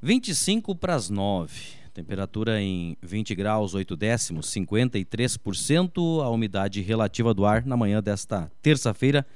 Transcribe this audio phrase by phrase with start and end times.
[0.00, 1.78] 25 para as 9.
[1.92, 6.22] Temperatura em 20 graus 8 décimos, 53%.
[6.22, 9.26] A umidade relativa do ar na manhã desta terça-feira.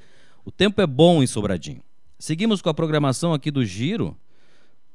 [0.45, 1.83] O tempo é bom em Sobradinho.
[2.17, 4.17] Seguimos com a programação aqui do Giro.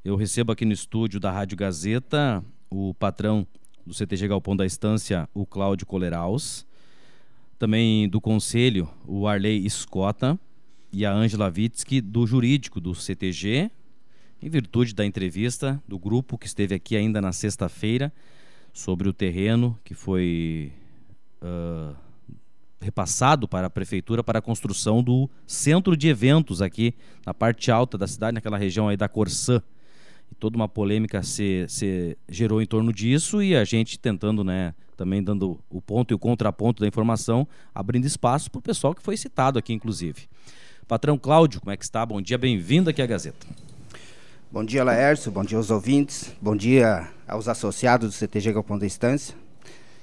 [0.05, 3.45] Eu recebo aqui no estúdio da Rádio Gazeta o patrão
[3.85, 6.65] do CTG Galpão da Estância, o Cláudio Coleraus.
[7.59, 10.39] Também do Conselho, o Arley Escota.
[10.93, 13.69] E a Ângela Vitsky, do Jurídico do CTG,
[14.41, 18.13] em virtude da entrevista do grupo que esteve aqui ainda na sexta-feira
[18.71, 20.71] sobre o terreno que foi
[21.41, 21.95] uh,
[22.79, 26.93] repassado para a prefeitura para a construção do centro de eventos aqui
[27.25, 29.61] na parte alta da cidade, naquela região aí da Corsã.
[30.31, 34.75] E toda uma polêmica se, se gerou em torno disso e a gente tentando, né,
[34.95, 39.01] também dando o ponto e o contraponto da informação, abrindo espaço para o pessoal que
[39.01, 40.27] foi citado aqui, inclusive.
[40.87, 42.05] Patrão Cláudio, como é que está?
[42.05, 43.66] Bom dia, bem-vindo aqui à Gazeta.
[44.49, 45.29] Bom dia, Laércio.
[45.29, 46.33] Bom dia aos ouvintes.
[46.41, 49.35] Bom dia aos associados do CTG Galpão da Estância,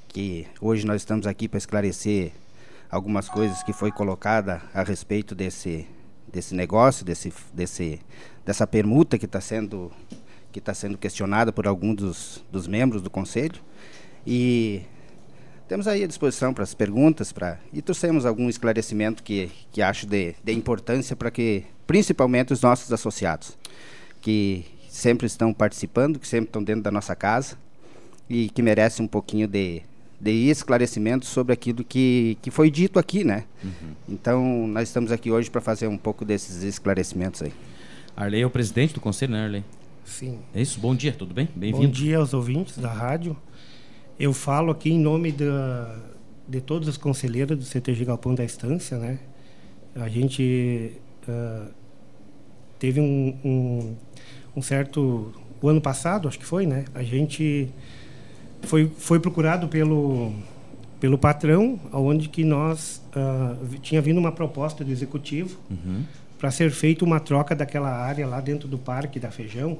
[0.06, 2.30] que hoje nós estamos aqui para esclarecer
[2.91, 5.86] algumas coisas que foi colocada a respeito desse,
[6.30, 7.98] desse negócio, desse, desse,
[8.44, 9.91] dessa permuta que está sendo
[10.52, 13.62] que está sendo questionada por alguns dos, dos membros do conselho
[14.26, 14.82] e
[15.66, 20.06] temos aí à disposição para as perguntas para e trouxemos algum esclarecimento que, que acho
[20.06, 23.56] de, de importância para que principalmente os nossos associados
[24.25, 27.58] que sempre estão participando, que sempre estão dentro da nossa casa
[28.28, 29.83] e que merecem um pouquinho de,
[30.19, 33.44] de esclarecimento sobre aquilo que, que foi dito aqui, né?
[33.62, 33.92] Uhum.
[34.08, 37.53] Então, nós estamos aqui hoje para fazer um pouco desses esclarecimentos aí.
[38.16, 39.64] Arley é o presidente do conselho, né, Arley?
[40.06, 40.38] Sim.
[40.55, 40.81] É isso?
[40.81, 41.47] Bom dia, tudo bem?
[41.55, 41.86] Bem-vindo.
[41.86, 43.36] Bom dia aos ouvintes da rádio.
[44.19, 45.98] Eu falo aqui em nome da,
[46.48, 49.19] de todos os conselheiros do CTG Galpão da Estância, né?
[49.94, 50.92] A gente
[51.28, 51.69] uh,
[52.78, 53.97] teve um, um,
[54.56, 56.84] um certo o ano passado, acho que foi, né?
[56.94, 57.69] A gente
[58.62, 60.33] foi foi procurado pelo
[61.00, 66.03] pelo patrão, aonde que nós uh, tinha vindo uma proposta do executivo uhum.
[66.38, 69.78] para ser feita uma troca daquela área lá dentro do parque da Feijão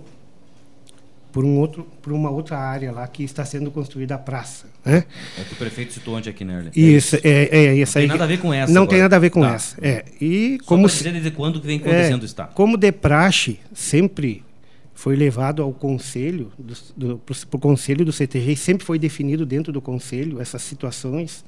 [1.33, 5.05] por um outro por uma outra área lá que está sendo construída a praça, né?
[5.39, 6.71] É que o prefeito citou onde aqui, né?
[6.77, 8.73] Isso, é, é, essa Não tem nada a ver com essa.
[8.73, 8.91] Não agora.
[8.91, 9.55] tem nada a ver com tá.
[9.55, 9.77] essa.
[9.83, 12.45] É e Só como dizer desde quando que vem acontecendo é, está.
[12.47, 14.45] Como de praxe sempre
[14.95, 16.53] foi levado ao conselho,
[17.51, 21.45] para o conselho do CTG, e sempre foi definido dentro do conselho essas situações.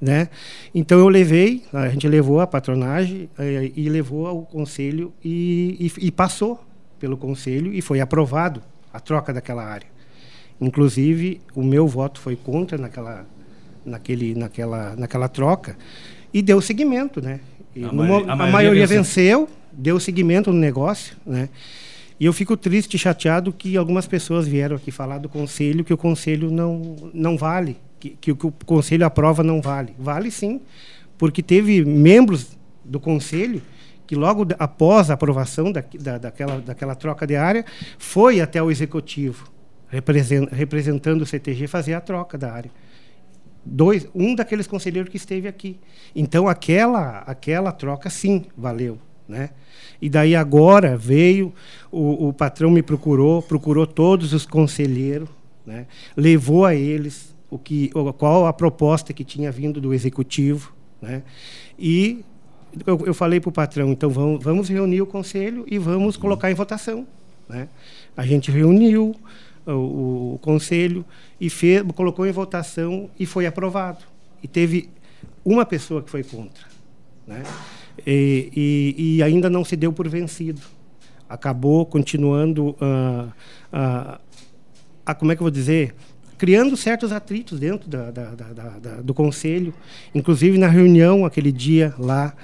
[0.00, 0.28] Né?
[0.74, 6.06] Então eu levei, a gente levou a patronagem eh, e levou ao conselho e, e,
[6.08, 6.60] e, passou
[6.98, 8.60] pelo conselho e foi aprovado
[8.92, 9.86] a troca daquela área.
[10.60, 13.24] Inclusive o meu voto foi contra naquela,
[13.86, 15.76] naquele, naquela, naquela troca
[16.34, 17.38] e deu seguimento, né?
[17.80, 19.46] A, a, maioria, a maioria venceu.
[19.46, 21.48] venceu, deu seguimento no negócio, né?
[22.22, 25.92] E eu fico triste e chateado que algumas pessoas vieram aqui falar do conselho que
[25.92, 29.92] o conselho não, não vale, que, que o que o conselho aprova não vale.
[29.98, 30.60] Vale sim,
[31.18, 33.60] porque teve membros do conselho
[34.06, 37.64] que logo após a aprovação da, da, daquela, daquela troca de área,
[37.98, 39.50] foi até o executivo,
[40.52, 42.70] representando o CTG, fazer a troca da área.
[43.66, 45.80] Dois, um daqueles conselheiros que esteve aqui.
[46.14, 48.96] Então, aquela, aquela troca, sim, valeu.
[49.28, 49.50] Né?
[50.02, 51.54] E daí agora veio,
[51.88, 55.28] o, o patrão me procurou, procurou todos os conselheiros,
[55.64, 55.86] né?
[56.16, 61.22] levou a eles o que, qual a proposta que tinha vindo do executivo, né?
[61.78, 62.24] E
[62.84, 66.50] eu, eu falei para o patrão, então vamos, vamos reunir o conselho e vamos colocar
[66.50, 67.06] em votação,
[67.48, 67.68] né?
[68.16, 69.14] A gente reuniu
[69.64, 71.04] o, o conselho
[71.40, 74.04] e fez, colocou em votação e foi aprovado.
[74.42, 74.88] E teve
[75.44, 76.66] uma pessoa que foi contra,
[77.24, 77.44] né?
[78.06, 80.60] E, e, e ainda não se deu por vencido.
[81.28, 83.28] Acabou continuando uh,
[83.72, 84.18] uh,
[85.04, 85.94] a, como é que eu vou dizer,
[86.36, 89.72] criando certos atritos dentro da, da, da, do conselho,
[90.14, 92.34] inclusive na reunião aquele dia lá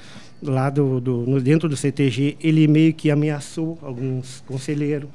[0.41, 5.11] lá do, do no, dentro do CTG, ele meio que ameaçou alguns conselheiros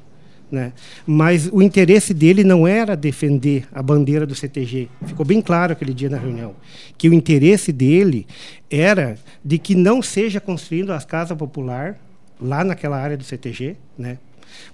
[0.54, 0.72] né?
[1.06, 4.88] Mas o interesse dele não era defender a bandeira do CTG.
[5.04, 6.54] Ficou bem claro aquele dia na reunião
[6.96, 8.26] que o interesse dele
[8.70, 11.98] era de que não seja construindo as casas popular
[12.40, 14.18] lá naquela área do CTG, né?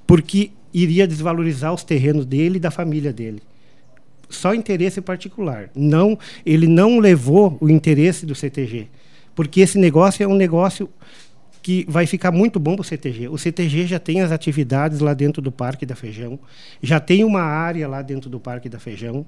[0.07, 3.43] Porque iria desvalorizar os terrenos dele e da família dele.
[4.29, 5.71] Só interesse particular.
[5.75, 8.87] Não, ele não levou o interesse do CTG,
[9.35, 10.89] porque esse negócio é um negócio
[11.63, 13.29] que vai ficar muito bom para o CTG.
[13.29, 16.39] O CTG já tem as atividades lá dentro do Parque da Feijão,
[16.83, 19.27] já tem uma área lá dentro do Parque da Feijão.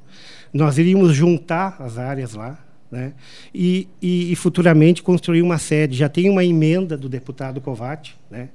[0.52, 2.58] Nós iríamos juntar as áreas lá,
[2.90, 3.12] né?
[3.54, 5.96] E, e, e futuramente construir uma sede.
[5.96, 8.48] Já tem uma emenda do deputado Covatti, né?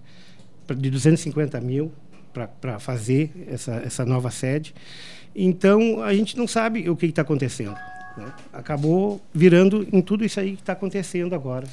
[0.76, 1.92] De 250 mil
[2.62, 4.74] para fazer essa, essa nova sede.
[5.36, 7.76] Então, a gente não sabe o que está acontecendo.
[8.18, 8.34] Né?
[8.52, 11.68] Acabou virando em tudo isso aí que está acontecendo agora.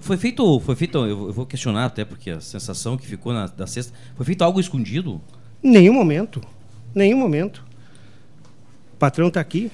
[0.00, 3.66] Foi feito, foi feito, eu vou questionar até porque a sensação que ficou na, da
[3.66, 5.20] sexta, foi feito algo escondido?
[5.62, 6.40] Nenhum momento,
[6.94, 7.64] nenhum momento.
[8.94, 9.70] O patrão está aqui.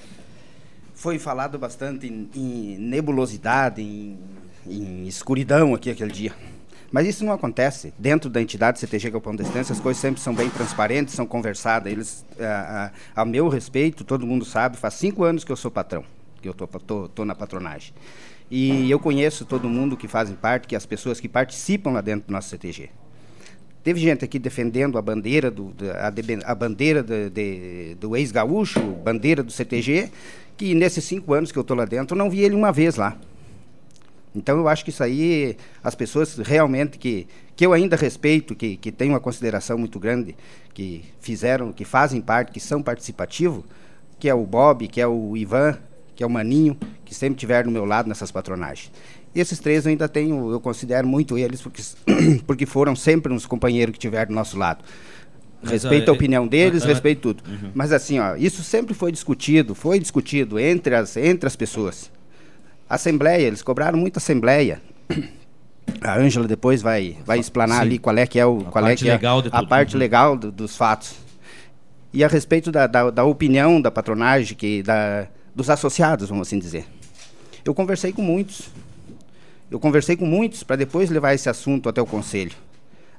[0.94, 4.19] Foi falado bastante em, em nebulosidade, em,
[4.67, 6.32] em escuridão aqui aquele dia.
[6.94, 7.93] Mas isso não acontece.
[7.99, 11.91] Dentro da entidade CTG Galpão da Estância, as coisas sempre são bem transparentes, são conversadas.
[11.91, 15.73] Eles, a, a, a, meu respeito, todo mundo sabe, faz cinco anos que eu sou
[15.73, 16.05] patrão,
[16.41, 17.93] que eu estou tô, tô, na patronagem.
[18.49, 22.29] E eu conheço todo mundo que fazem parte, que as pessoas que participam lá dentro
[22.29, 22.91] do nosso CTG.
[23.82, 25.75] Teve gente aqui defendendo a bandeira do,
[26.44, 30.12] a bandeira de, de, do ex-gaúcho, bandeira do CTG,
[30.56, 32.94] que nesses cinco anos que eu estou lá dentro, eu não vi ele uma vez
[32.94, 33.19] lá.
[34.35, 38.77] Então eu acho que isso aí, as pessoas realmente que, que eu ainda respeito, que,
[38.77, 40.37] que tenho uma consideração muito grande,
[40.73, 43.65] que fizeram, que fazem parte, que são participativos,
[44.19, 45.79] que é o Bob, que é o Ivan,
[46.17, 48.91] que é o Maninho, que sempre estiveram no meu lado nessas patronagens.
[49.35, 51.83] E esses três eu ainda tenho, eu considero muito eles, porque,
[52.47, 54.85] porque foram sempre uns companheiros que tiveram do nosso lado.
[55.63, 57.43] Respeito a, a opinião deles, a, a, respeito tudo.
[57.49, 57.71] Uhum.
[57.75, 62.11] Mas assim, ó, isso sempre foi discutido, foi discutido entre as, entre as pessoas.
[62.89, 64.81] Assembleia, eles cobraram muita assembleia.
[66.01, 67.83] A Ângela depois vai, vai explanar Sim.
[67.83, 69.19] ali qual é que é o a qual é que é
[69.53, 70.01] a parte uhum.
[70.01, 71.15] legal do, dos fatos.
[72.13, 76.59] E a respeito da, da, da, opinião da patronagem, que, da, dos associados, vamos assim
[76.59, 76.87] dizer.
[77.65, 78.71] Eu conversei com muitos.
[79.71, 82.53] Eu conversei com muitos para depois levar esse assunto até o conselho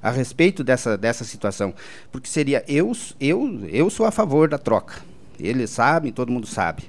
[0.02, 1.74] a respeito dessa, dessa situação.
[2.12, 5.02] Porque seria eu, eu, eu sou a favor da troca.
[5.38, 6.84] Eles sabem, todo mundo sabe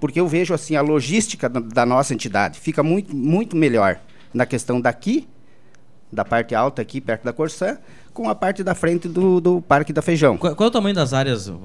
[0.00, 3.98] porque eu vejo assim a logística da, da nossa entidade fica muito, muito melhor
[4.32, 5.28] na questão daqui,
[6.10, 7.78] da parte alta aqui, perto da Corsã,
[8.12, 10.36] com a parte da frente do, do Parque da Feijão.
[10.36, 11.60] Qual, qual é o tamanho das áreas, uh,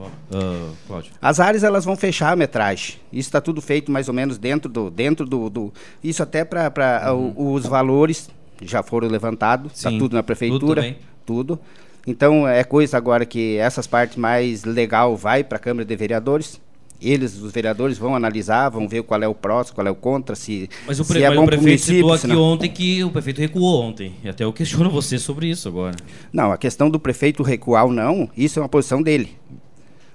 [0.87, 1.11] Cláudio?
[1.21, 2.97] As áreas elas vão fechar a metragem.
[3.11, 4.91] Isso está tudo feito mais ou menos dentro do.
[4.91, 5.73] Dentro do, do
[6.03, 7.53] isso até para uhum.
[7.53, 8.29] os valores
[8.61, 10.95] já foram levantados, está tudo na prefeitura.
[11.25, 11.59] Tudo, tudo.
[12.07, 16.61] Então é coisa agora que essas partes mais legal vai para a Câmara de Vereadores
[17.01, 20.35] eles, os vereadores, vão analisar, vão ver qual é o pró, qual é o contra,
[20.35, 22.41] se, mas o, pre, se é mas o prefeito citou aqui não...
[22.41, 24.13] ontem que o prefeito recuou ontem.
[24.23, 25.95] E até eu questiono você sobre isso agora.
[26.31, 29.35] Não, a questão do prefeito recuar ou não, isso é uma posição dele.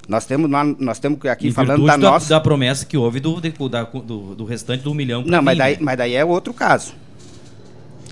[0.08, 2.28] Nós temos, nós temos aqui em falando da, da nossa...
[2.30, 5.22] da promessa que houve do, da, do, do restante do milhão.
[5.24, 5.78] Não, mas daí, né?
[5.80, 6.94] mas daí é outro caso.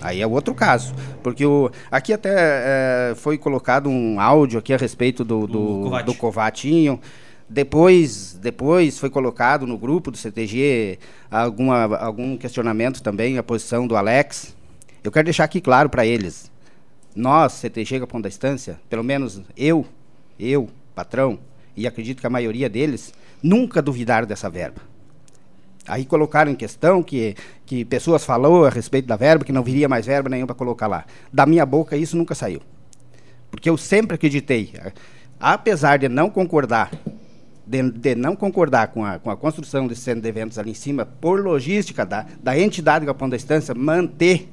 [0.00, 0.94] Aí é outro caso.
[1.22, 6.02] Porque o, aqui até é, foi colocado um áudio aqui a respeito do, do, do,
[6.04, 7.00] do Covatinho.
[7.48, 10.98] Depois, depois foi colocado no grupo do CTG
[11.30, 14.54] alguma, algum questionamento também, a posição do Alex.
[15.02, 16.50] Eu quero deixar aqui claro para eles.
[17.16, 19.86] Nós, CTG Capão da Estância, pelo menos eu,
[20.38, 21.38] eu, patrão,
[21.74, 24.82] e acredito que a maioria deles, nunca duvidaram dessa verba.
[25.86, 27.34] Aí colocaram em questão que,
[27.64, 30.86] que pessoas falou a respeito da verba, que não viria mais verba nenhuma para colocar
[30.86, 31.06] lá.
[31.32, 32.60] Da minha boca isso nunca saiu.
[33.50, 34.74] Porque eu sempre acreditei,
[35.40, 36.90] apesar de não concordar
[37.68, 40.74] de, de, não concordar com a, com a construção desse centro de eventos ali em
[40.74, 44.48] cima, por logística da, da entidade Galpão da Estância, manter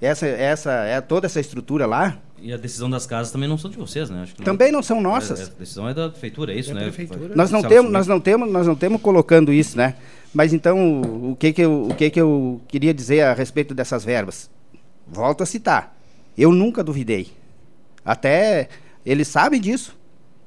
[0.00, 2.16] essa, essa, é, toda essa estrutura lá.
[2.40, 4.26] E a decisão das casas também não são de vocês, né?
[4.38, 5.40] Não, também não são nossas.
[5.40, 6.82] É, a decisão é da prefeitura, é isso, é né?
[6.84, 7.34] Prefeitura.
[7.36, 9.96] Nós não temos, nós não temos, nós não temos colocando isso, né?
[10.32, 14.02] Mas então, o que que eu, o que que eu queria dizer a respeito dessas
[14.02, 14.48] verbas?
[15.06, 15.94] Volto a citar.
[16.38, 17.28] Eu nunca duvidei.
[18.02, 18.70] Até
[19.04, 19.99] eles sabem disso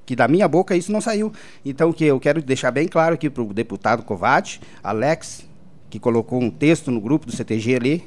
[0.05, 1.31] que da minha boca isso não saiu.
[1.65, 5.47] Então, que eu quero deixar bem claro aqui para o deputado Covati, Alex,
[5.89, 8.03] que colocou um texto no grupo do CTG ali,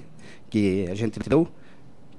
[0.51, 1.49] que a gente deu,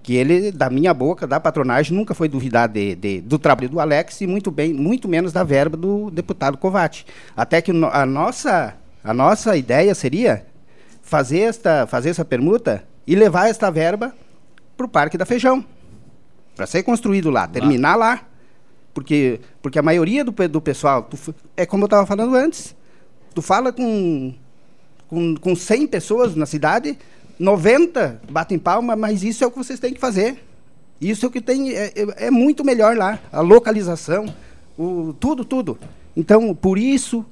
[0.02, 3.80] que ele, da minha boca, da patronagem, nunca foi duvidar de, de, do trabalho do
[3.80, 7.06] Alex e muito, bem, muito menos da verba do deputado Covati.
[7.36, 10.46] Até que a nossa, a nossa ideia seria
[11.02, 14.14] fazer, esta, fazer essa permuta e levar esta verba
[14.78, 15.66] para o Parque da Feijão,
[16.56, 18.27] para ser construído lá, terminar lá.
[18.98, 22.76] Porque, porque a maioria do, do pessoal, tu, é como eu estava falando antes,
[23.32, 24.34] tu fala com,
[25.08, 26.98] com, com 100 pessoas na cidade,
[27.38, 30.44] 90 batem palma, mas isso é o que vocês têm que fazer.
[31.00, 34.34] Isso é o que tem, é, é, é muito melhor lá, a localização,
[34.76, 35.78] o, tudo, tudo.
[36.16, 37.24] Então, por isso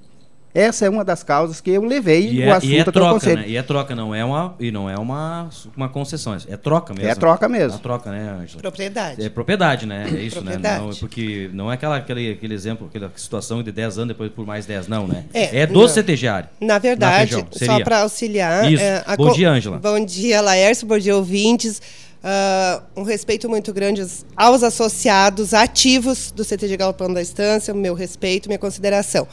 [0.55, 3.13] essa é uma das causas que eu levei e o é, assunto e é troca,
[3.13, 3.41] conselho.
[3.41, 3.49] Né?
[3.49, 7.09] E é troca, não é uma e não é uma, uma concessão, é troca mesmo.
[7.09, 7.77] É troca mesmo.
[7.77, 8.61] É troca, né, Angela?
[8.61, 9.25] Propriedade.
[9.25, 10.05] É propriedade, né?
[10.07, 10.53] É isso, né?
[10.53, 10.81] propriedade.
[10.81, 10.87] né?
[10.87, 14.45] Não, porque não é aquela, aquele, aquele exemplo, aquela situação de 10 anos depois por
[14.45, 15.25] mais 10, não, né?
[15.33, 15.89] É, é do não.
[15.89, 16.47] CTGário.
[16.61, 18.71] Na verdade, na só para auxiliar.
[18.71, 18.81] Isso.
[18.81, 19.77] É, bom dia, Ângela.
[19.77, 21.81] Bom dia, Laércio, bom dia, ouvintes.
[22.23, 24.03] Uh, um respeito muito grande
[24.37, 29.27] aos associados ativos do CTG Galpão da Estância, meu respeito, minha consideração.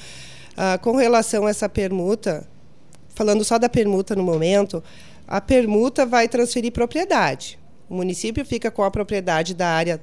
[0.52, 2.46] Uh, com relação a essa permuta,
[3.14, 4.82] falando só da permuta no momento,
[5.26, 7.58] a permuta vai transferir propriedade.
[7.88, 10.00] O município fica com a propriedade da área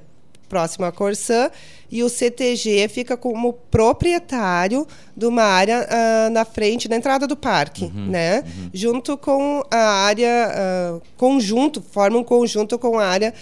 [0.48, 1.48] próxima à Corsã
[1.88, 4.84] e o CTG fica como proprietário
[5.16, 8.40] de uma área uh, na frente, na entrada do parque, uhum, né?
[8.40, 8.70] Uhum.
[8.74, 13.32] Junto com a área uh, conjunto, forma um conjunto com a área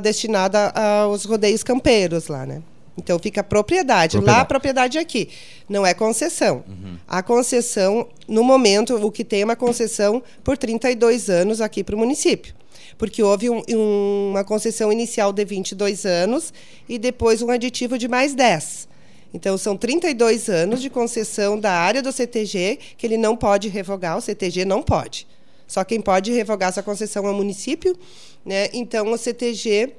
[0.00, 2.62] destinada aos rodeios campeiros lá, né?
[2.98, 4.16] Então fica propriedade.
[4.16, 4.36] propriedade.
[4.36, 5.28] Lá a propriedade aqui.
[5.68, 6.64] Não é concessão.
[6.68, 6.96] Uhum.
[7.06, 11.94] A concessão, no momento, o que tem é uma concessão por 32 anos aqui para
[11.94, 12.58] o município
[12.96, 16.52] porque houve um, um, uma concessão inicial de 22 anos
[16.88, 18.88] e depois um aditivo de mais 10.
[19.32, 24.16] Então, são 32 anos de concessão da área do CTG que ele não pode revogar,
[24.16, 25.28] o CTG não pode.
[25.66, 27.96] Só quem pode revogar essa concessão é o município.
[28.44, 28.68] Né?
[28.72, 29.92] Então, o CTG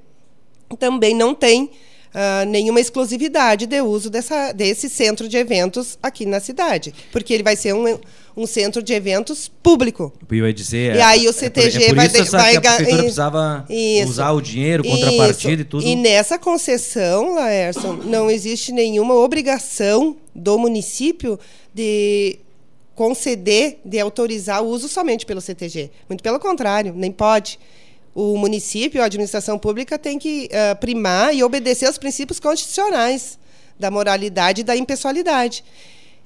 [0.77, 1.70] também não tem
[2.13, 7.44] uh, nenhuma exclusividade de uso dessa, desse centro de eventos aqui na cidade, porque ele
[7.44, 8.00] vai ser um,
[8.36, 10.13] um centro de eventos público.
[10.30, 10.96] Eu ia dizer.
[10.96, 14.42] E aí o CTG é, é vai, isso vai, a prefeitura precisava isso, usar o
[14.42, 15.62] dinheiro, contrapartida isso.
[15.62, 15.84] e tudo.
[15.86, 21.39] E nessa concessão, Laerson, não existe nenhuma obrigação do município
[21.74, 22.39] de
[22.96, 25.89] conceder, de autorizar o uso somente pelo CTG.
[26.10, 27.58] Muito pelo contrário, nem pode
[28.13, 33.38] o município, a administração pública tem que uh, primar e obedecer aos princípios constitucionais
[33.80, 35.63] da moralidade e da impessoalidade.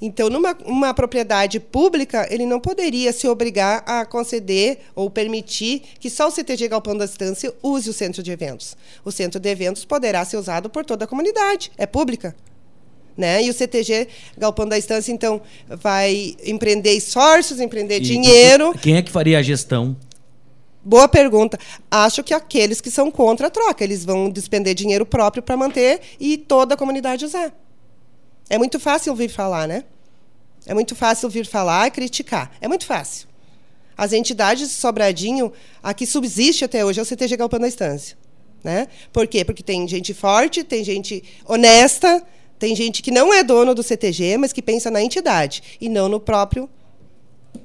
[0.02, 6.10] Então, numa uma propriedade pública, ele não poderia se obrigar a conceder ou permitir que
[6.10, 8.75] só o CTG Galpão da Estância use o centro de eventos.
[9.06, 12.36] O centro de eventos poderá ser usado por toda a comunidade, é pública.
[13.16, 13.44] Né?
[13.44, 18.74] E o CTG Galpão da Estância, então, vai empreender esforços, empreender e dinheiro.
[18.82, 19.96] Quem é que faria a gestão?
[20.86, 21.58] Boa pergunta.
[21.90, 26.02] Acho que aqueles que são contra a troca, eles vão despender dinheiro próprio para manter
[26.20, 27.54] e toda a comunidade usar.
[28.50, 29.86] É muito fácil ouvir falar, né?
[30.66, 32.52] É muito fácil ouvir falar e criticar.
[32.60, 33.28] É muito fácil.
[33.98, 38.18] As entidades de Sobradinho, a que subsiste até hoje é o CTG Galpão da Estância.
[38.63, 38.88] Né?
[39.12, 39.44] Por quê?
[39.44, 42.24] Porque tem gente forte, tem gente honesta,
[42.58, 46.08] tem gente que não é dono do CTG, mas que pensa na entidade e não
[46.08, 46.70] no próprio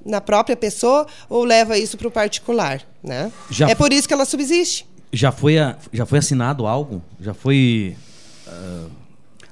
[0.04, 3.33] na própria pessoa ou leva isso para o particular, né?
[3.50, 4.87] Já é por isso que ela subsiste.
[5.12, 7.02] Já foi, a, já foi assinado algo?
[7.21, 7.97] Já foi...
[8.47, 8.90] Uh,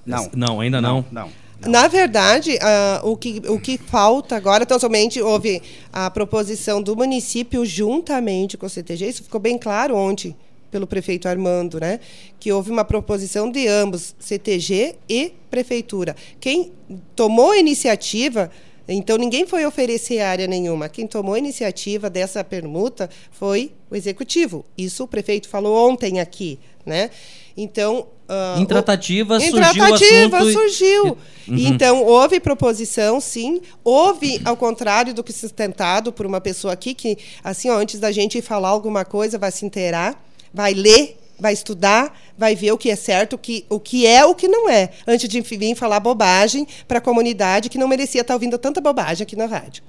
[0.05, 0.31] não.
[0.35, 1.05] Não, ainda não.
[1.11, 1.25] Não.
[1.25, 1.47] não.
[1.61, 5.63] Na verdade, uh, o, que, o que falta agora, então, somente houve
[5.93, 10.37] a proposição do município juntamente com o CTG, isso ficou bem claro ontem
[10.71, 12.01] pelo prefeito Armando, né?
[12.39, 16.15] Que houve uma proposição de ambos, CTG e prefeitura.
[16.39, 16.73] Quem
[17.15, 18.51] tomou a iniciativa
[18.95, 20.89] então, ninguém foi oferecer área nenhuma.
[20.89, 24.65] Quem tomou a iniciativa dessa permuta foi o executivo.
[24.79, 26.59] Isso o prefeito falou ontem aqui.
[26.85, 27.11] Né?
[27.57, 28.07] Então.
[28.29, 29.59] Uh, em tratativa, o, surgiu.
[29.59, 31.05] Em tratativa surgiu.
[31.49, 31.57] Uhum.
[31.59, 33.61] Então, houve proposição, sim.
[33.83, 38.13] Houve, ao contrário do que sustentado por uma pessoa aqui, que, assim, ó, antes da
[38.13, 40.21] gente falar alguma coisa, vai se inteirar,
[40.53, 44.25] vai ler vai estudar, vai ver o que é certo, o que, o que é
[44.25, 48.21] o que não é, antes de vir falar bobagem para a comunidade que não merecia
[48.21, 49.83] estar ouvindo tanta bobagem aqui na rádio.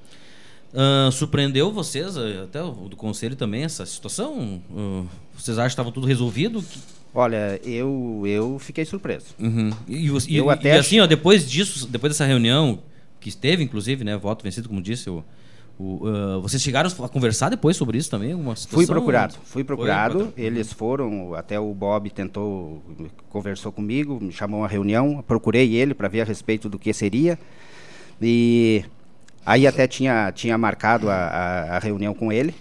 [0.72, 4.60] Uh, surpreendeu vocês, eh, até o do conselho também, essa situação?
[4.70, 6.62] Uh, vocês acham que estava tudo resolvido?
[7.14, 9.28] Olha, eu, eu fiquei surpreso.
[9.38, 9.70] Uhum.
[9.88, 12.80] E, e, eu e, até e assim, ó, depois disso, depois dessa reunião,
[13.18, 15.24] que esteve, inclusive, né, voto vencido, como disse o,
[15.78, 18.34] o, uh, vocês chegaram a conversar depois sobre isso também?
[18.34, 18.56] Uma?
[18.56, 20.32] Fui procurado, fui procurado.
[20.34, 22.82] Foi, eles foram, até o Bob tentou,
[23.30, 26.92] conversou comigo, me chamou a uma reunião, procurei ele para ver a respeito do que
[26.92, 27.38] seria.
[28.20, 28.84] E
[29.46, 32.52] aí até tinha, tinha marcado a, a, a reunião com ele,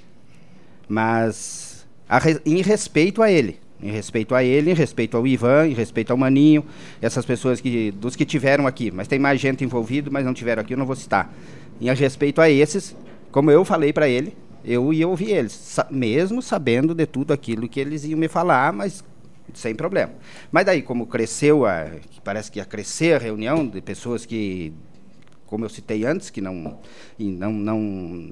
[0.87, 3.59] mas a, em respeito a ele.
[3.81, 6.65] Em respeito a ele, em respeito ao Ivan, em respeito ao Maninho,
[7.01, 10.61] essas pessoas que dos que tiveram aqui, mas tem mais gente envolvida, mas não tiveram
[10.61, 11.31] aqui, eu não vou citar.
[11.79, 12.95] Em respeito a esses,
[13.37, 17.69] como eu falei para ele, eu ia ouvir eles, sa mesmo sabendo de tudo aquilo
[17.69, 19.03] que eles iam me falar, mas
[19.53, 20.11] sem problema.
[20.51, 21.85] Mas daí, como cresceu, a,
[22.23, 24.73] parece que ia crescer a reunião de pessoas que,
[25.45, 26.79] como eu citei antes, que não,
[27.19, 27.79] não, não,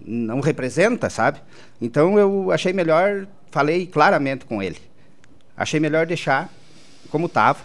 [0.07, 1.39] não representa, sabe?
[1.79, 4.79] Então eu achei melhor, falei claramente com ele.
[5.55, 6.51] Achei melhor deixar
[7.11, 7.59] como estava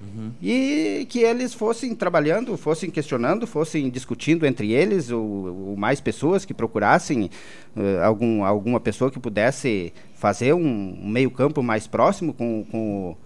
[0.00, 0.30] Uhum.
[0.40, 6.44] E que eles fossem trabalhando, fossem questionando, fossem discutindo entre eles, ou, ou mais pessoas
[6.44, 7.30] que procurassem
[7.76, 13.16] uh, algum, alguma pessoa que pudesse fazer um, um meio-campo mais próximo com, com,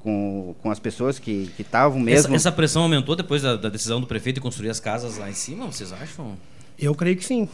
[0.00, 2.34] com, com as pessoas que estavam mesmo.
[2.34, 5.28] Essa, essa, pressão aumentou depois da, da, decisão do prefeito de construir as casas lá
[5.28, 6.36] em cima, vocês acham?
[6.78, 7.48] Eu creio que sim.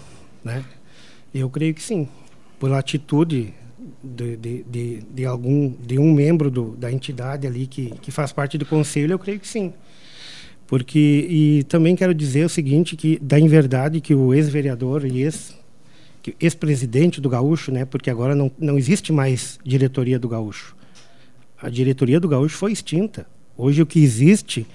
[0.45, 0.65] Né?
[1.35, 2.09] Eu creio que sim.
[2.61, 3.55] Pela atitude
[4.03, 8.33] de, de, de, de, algum de um membro do, da entidade ali que, que faz
[8.33, 9.73] parte do conselho, eu creio que sim.
[10.67, 15.23] Porque e também quero dizer o seguinte que dá em verdade que o ex-vereador e
[15.23, 15.57] ex
[16.39, 17.87] ex-presidente do Gaúcho, né?
[17.87, 20.77] Porque agora não, não existe mais diretoria do Gaúcho.
[21.61, 23.27] A diretoria do Gaúcho foi extinta.
[23.57, 24.67] Hoje o que existe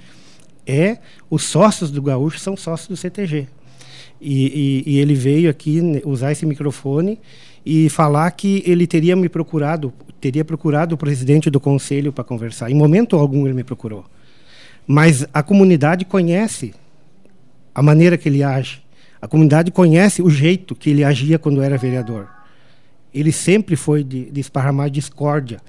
[0.66, 0.98] é
[1.30, 3.48] os sócios do Gaúcho são sócios do CTG.
[4.26, 7.20] E, e, e ele veio aqui usar esse microfone
[7.66, 12.72] e falar que ele teria me procurado, teria procurado o presidente do conselho para conversar.
[12.72, 14.06] Em momento algum ele me procurou.
[14.88, 16.74] Mas a comunidade conhece
[17.76, 18.82] a maneira que ele age.
[19.22, 22.28] A comunidade conhece o jeito que ele agia quando era vereador.
[23.14, 25.62] Ele sempre foi de, de esparramar discórdia.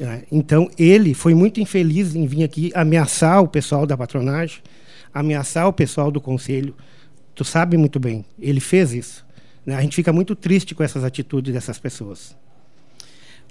[0.00, 4.58] É, então, ele foi muito infeliz em vir aqui ameaçar o pessoal da patronagem,
[5.12, 6.74] ameaçar o pessoal do conselho.
[7.38, 9.24] Tu sabe muito bem, ele fez isso.
[9.64, 9.76] Né?
[9.76, 12.36] A gente fica muito triste com essas atitudes dessas pessoas.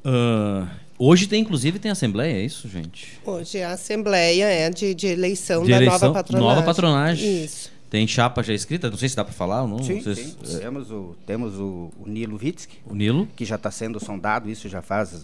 [0.03, 0.67] Uh,
[0.99, 3.17] hoje tem, inclusive, tem assembleia, é isso, gente?
[3.25, 6.49] Hoje a assembleia é de, de eleição de da eleição, nova patronagem.
[6.49, 7.45] Nova patronagem.
[7.45, 7.71] Isso.
[7.89, 8.89] Tem chapa já escrita?
[8.89, 9.81] Não sei se dá para falar ou não.
[9.81, 10.35] Sim, não sim.
[10.43, 10.59] Se...
[10.59, 12.79] Temos, o, temos o, o Nilo Vitsky.
[12.85, 13.25] O Nilo?
[13.37, 15.23] Que já está sendo sondado, isso já faz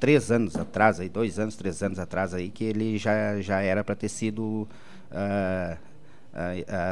[0.00, 3.84] três anos atrás, aí, dois anos, três anos atrás, aí, que ele já, já era
[3.84, 4.66] para ter sido
[5.12, 5.76] uh,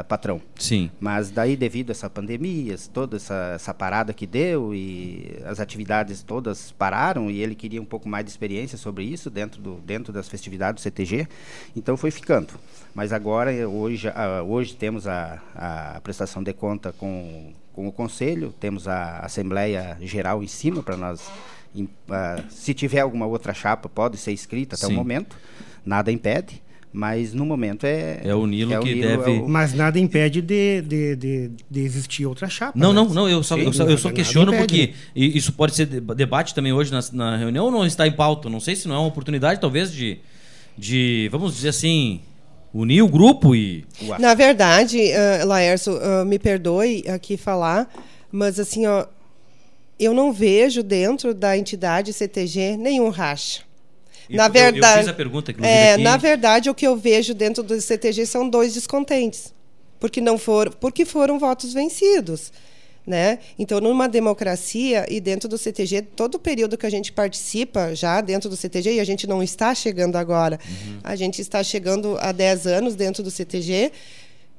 [0.07, 0.41] patrão.
[0.55, 0.89] Sim.
[0.99, 6.23] Mas daí, devido a essa pandemia, toda essa, essa parada que deu e as atividades
[6.23, 10.11] todas pararam e ele queria um pouco mais de experiência sobre isso dentro, do, dentro
[10.11, 11.27] das festividades do CTG,
[11.75, 12.53] então foi ficando.
[12.93, 14.07] Mas agora, hoje,
[14.47, 20.41] hoje temos a, a prestação de conta com, com o Conselho, temos a Assembleia Geral
[20.43, 21.21] em cima para nós.
[21.75, 21.87] uh,
[22.49, 24.93] se tiver alguma outra chapa, pode ser escrita até Sim.
[24.93, 25.37] o momento,
[25.85, 26.64] nada impede
[26.95, 28.21] mas no momento é.
[28.23, 29.35] É o Nilo é que o Nilo, deve.
[29.35, 29.49] É o...
[29.49, 32.71] Mas nada impede de, de, de, de, existir outra chapa.
[32.73, 33.01] Não, né?
[33.01, 33.29] não, não.
[33.29, 36.91] Eu só, Sim, eu só, eu só questiono porque isso pode ser debate também hoje
[36.91, 38.49] na, na, reunião ou não está em pauta.
[38.49, 40.19] Não sei se não é uma oportunidade, talvez, de,
[40.77, 42.21] de vamos dizer assim.
[42.73, 43.85] Unir o grupo e.
[44.19, 47.89] Na verdade, uh, Laércio, uh, me perdoe aqui falar,
[48.29, 49.05] mas assim, ó,
[49.97, 53.64] eu não vejo dentro da entidade CTG nenhum racha
[54.29, 56.03] na verdade, eu, fiz a pergunta, é, aqui.
[56.03, 59.53] Na verdade, o que eu vejo dentro do CTG são dois descontentes,
[59.99, 62.51] porque não foram, porque foram votos vencidos.
[63.05, 63.37] Né?
[63.59, 68.19] Então, numa democracia e dentro do CTG, todo o período que a gente participa já
[68.19, 70.99] dentro do CTG, e a gente não está chegando agora, uhum.
[71.03, 73.91] a gente está chegando há 10 anos dentro do CTG,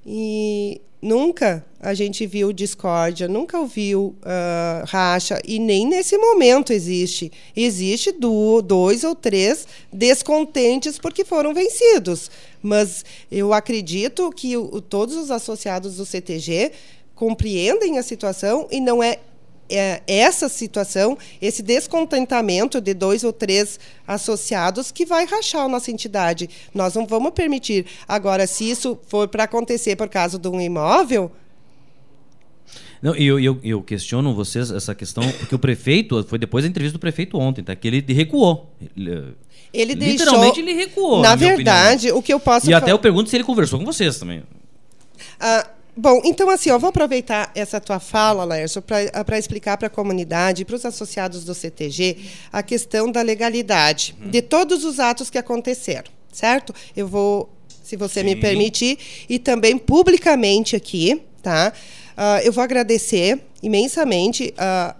[0.06, 7.30] e nunca a gente viu discórdia, nunca ouviu uh, racha, e nem nesse momento existe.
[7.56, 12.30] Existe do, dois ou três descontentes porque foram vencidos.
[12.62, 16.72] Mas eu acredito que o, todos os associados do CTG
[17.14, 19.18] compreendem a situação e não é
[19.68, 25.90] é, essa situação, esse descontentamento de dois ou três associados que vai rachar a nossa
[25.90, 26.48] entidade.
[26.74, 27.86] Nós não vamos permitir.
[28.06, 31.30] Agora, se isso for para acontecer por causa de um imóvel.
[33.02, 36.96] Não, eu, eu, eu questiono vocês essa questão, porque o prefeito, foi depois da entrevista
[36.96, 37.76] do prefeito ontem, tá?
[37.76, 38.72] Que ele recuou.
[38.96, 39.34] Ele,
[39.72, 41.22] ele Literalmente deixou, ele recuou.
[41.22, 42.68] Na, na verdade, o que eu posso.
[42.70, 44.42] E até eu pergunto se ele conversou com vocês também.
[45.38, 45.68] Ah,
[45.98, 50.62] Bom, então assim, eu vou aproveitar essa tua fala, Lércio, para explicar para a comunidade,
[50.64, 52.18] para os associados do CTG,
[52.52, 54.28] a questão da legalidade uhum.
[54.28, 56.74] de todos os atos que aconteceram, certo?
[56.94, 57.48] Eu vou,
[57.82, 58.26] se você Sim.
[58.26, 61.72] me permitir, e também publicamente aqui, tá?
[62.12, 64.94] Uh, eu vou agradecer imensamente uh,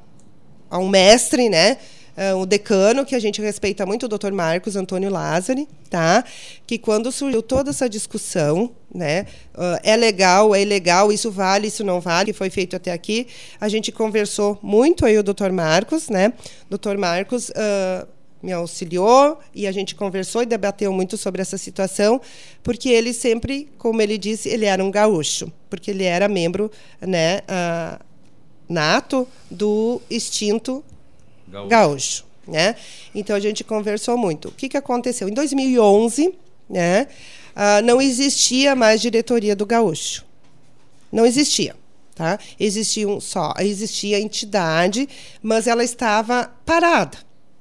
[0.71, 1.77] a um mestre, né?
[2.16, 6.24] Uh, o decano, que a gente respeita muito, o doutor Marcos Antônio Lázari, tá?
[6.66, 11.85] que quando surgiu toda essa discussão, né, uh, é legal, é ilegal, isso vale, isso
[11.85, 13.26] não vale, que foi feito até aqui,
[13.61, 16.33] a gente conversou muito aí o doutor Marcos, né?
[16.68, 18.07] Doutor Marcos uh,
[18.42, 22.20] me auxiliou e a gente conversou e debateu muito sobre essa situação,
[22.62, 27.40] porque ele sempre, como ele disse, ele era um gaúcho, porque ele era membro, né,
[27.40, 28.02] uh,
[28.68, 30.85] nato do extinto
[31.57, 31.69] Gaúcho.
[31.69, 32.77] Gaúcho né?
[33.14, 34.49] Então a gente conversou muito.
[34.49, 35.29] O que, que aconteceu?
[35.29, 36.35] Em 2011,
[36.69, 37.09] né,
[37.55, 40.25] uh, não existia mais diretoria do Gaúcho.
[41.11, 41.75] Não existia.
[42.14, 42.38] Tá?
[42.59, 45.07] Existia um só, existia a entidade,
[45.42, 47.19] mas ela estava parada,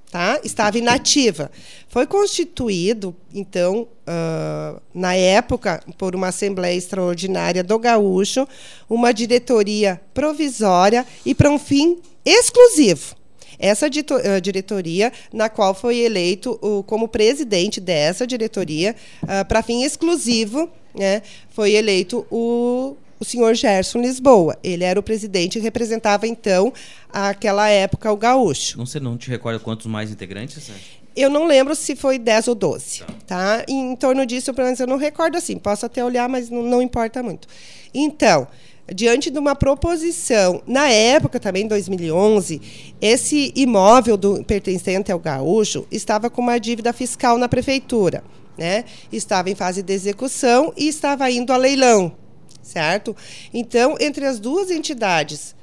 [0.10, 0.40] tá?
[0.46, 1.52] estava inativa.
[1.90, 8.48] Foi constituído, então, uh, na época, por uma Assembleia Extraordinária do Gaúcho,
[8.90, 13.14] uma diretoria provisória e para um fim exclusivo
[13.60, 19.84] essa eh, diretoria, na qual foi eleito o, como presidente dessa diretoria, uh, para fim
[19.84, 24.58] exclusivo, né, foi eleito o, o senhor Gerson Lisboa.
[24.64, 26.74] Ele era o presidente e representava, então,
[27.12, 28.78] aquela época o gaúcho.
[28.78, 30.68] Não sei, não te recorda quantos mais integrantes?
[30.68, 30.76] Né?
[31.16, 33.14] Eu não lembro se foi 10 ou 12, tá?
[33.26, 33.66] tá?
[33.70, 35.58] Em torno disso, pelo menos eu não recordo assim.
[35.58, 37.48] Posso até olhar, mas não, não importa muito.
[37.94, 38.48] Então,
[38.94, 42.62] diante de uma proposição, na época também, 2011,
[43.02, 48.24] esse imóvel do, pertencente ao gaúcho estava com uma dívida fiscal na prefeitura.
[48.58, 48.86] Né?
[49.12, 52.16] Estava em fase de execução e estava indo a leilão,
[52.62, 53.16] certo?
[53.54, 55.56] Então, entre as duas entidades,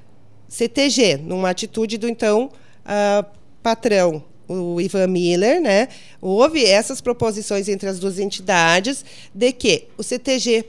[0.47, 2.51] CTG, numa atitude do então
[2.85, 3.25] uh,
[3.63, 5.89] patrão, o Ivan Miller, né?
[6.21, 9.05] Houve essas proposições entre as duas entidades
[9.35, 10.67] de que o CTG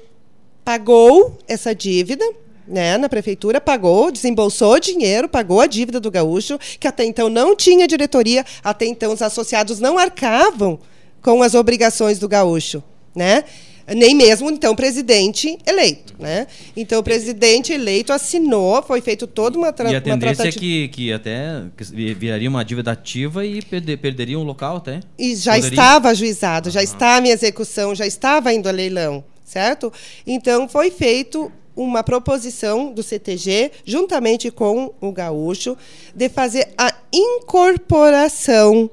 [0.63, 2.25] pagou essa dívida,
[2.67, 7.55] né, na prefeitura, pagou, desembolsou dinheiro, pagou a dívida do gaúcho, que até então não
[7.55, 10.79] tinha diretoria, até então os associados não arcavam
[11.21, 12.83] com as obrigações do gaúcho,
[13.15, 13.43] né?
[13.85, 16.13] Nem mesmo, então, presidente eleito.
[16.17, 16.47] Né?
[16.75, 20.87] Então, o presidente eleito assinou, foi feito toda uma, tra e a tendência é que,
[20.87, 25.01] que até viraria uma dívida ativa e perder, perderia um local até?
[25.19, 25.69] E já Poderia?
[25.69, 29.21] estava ajuizado, já estava em execução, já estava indo a leilão,
[29.53, 29.93] certo?
[30.25, 35.77] Então, foi feito uma proposição do CTG, juntamente com o Gaúcho,
[36.13, 38.89] de fazer a incorporação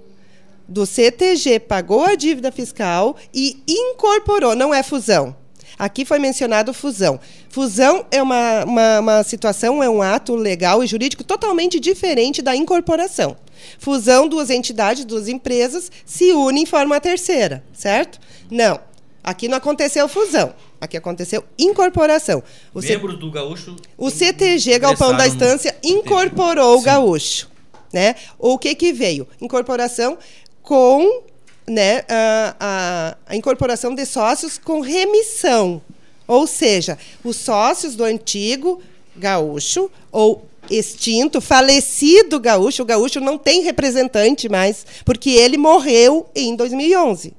[0.69, 5.35] do CTG, pagou a dívida fiscal e incorporou, não é fusão.
[5.79, 7.19] Aqui foi mencionado fusão.
[7.49, 12.55] Fusão é uma, uma, uma situação, é um ato legal e jurídico totalmente diferente da
[12.55, 13.35] incorporação.
[13.79, 18.21] Fusão, duas entidades, duas empresas se unem e formam a terceira, certo?
[18.51, 18.90] Não.
[19.23, 20.55] Aqui não aconteceu fusão.
[20.81, 22.43] Aqui aconteceu incorporação.
[22.75, 23.21] O Membros C...
[23.21, 23.77] do Gaúcho.
[23.97, 27.49] O CTG Galpão da Estância incorporou o Gaúcho.
[27.93, 28.15] Né?
[28.39, 29.27] O que, que veio?
[29.41, 30.17] Incorporação
[30.63, 31.23] com
[31.69, 35.83] né, a, a, a incorporação de sócios com remissão.
[36.27, 38.81] Ou seja, os sócios do antigo
[39.17, 46.55] gaúcho ou extinto, falecido gaúcho, o gaúcho não tem representante mais, porque ele morreu em
[46.55, 47.35] 2011.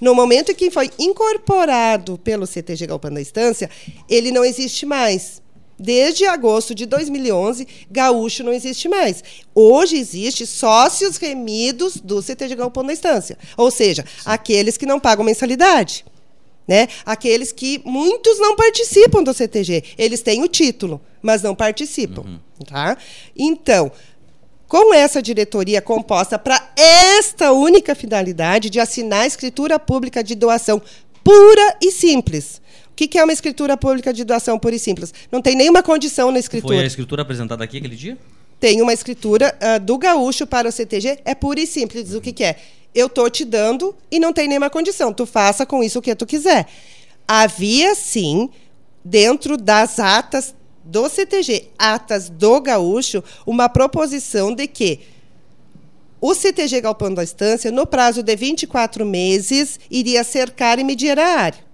[0.00, 3.70] No momento em que foi incorporado pelo CTG Galpão da Estância,
[4.08, 5.42] ele não existe mais.
[5.78, 9.24] Desde agosto de 2011, gaúcho não existe mais.
[9.54, 15.24] Hoje existe sócios remidos do CTG Galpão da Estância, ou seja, aqueles que não pagam
[15.24, 16.04] mensalidade.
[16.66, 16.88] Né?
[17.04, 19.84] Aqueles que muitos não participam do CTG.
[19.98, 22.22] Eles têm o título, mas não participam.
[22.22, 22.38] Uhum.
[22.64, 22.96] Tá?
[23.36, 23.92] Então,
[24.68, 30.80] com essa diretoria composta para esta única finalidade de assinar a escritura pública de doação
[31.22, 32.60] pura e simples.
[32.90, 35.12] O que, é uma escritura pública de doação pura e simples?
[35.30, 36.76] Não tem nenhuma condição na escritura.
[36.76, 38.16] Foi a escritura apresentada aqui aquele dia?
[38.60, 42.14] Tem uma escritura uh, do gaúcho para o CTG, é pura e simples.
[42.14, 42.56] O que, que é?
[42.94, 45.12] Eu estou te dando e não tem nenhuma condição.
[45.12, 46.68] Tu faça com isso o que tu quiser.
[47.26, 48.48] Havia, sim,
[49.04, 55.00] dentro das atas do CTG, atas do gaúcho, uma proposição de que
[56.20, 61.26] o CTG Galpão da Estância, no prazo de 24 meses, iria cercar e medir a
[61.26, 61.64] área